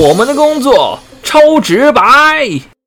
[0.00, 2.77] 我们的工作超直白。